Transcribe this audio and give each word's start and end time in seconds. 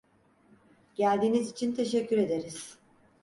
Geldiğiniz 0.95 1.49
için 1.51 1.71
teşekkür 1.73 2.17
ederiz. 2.17 2.77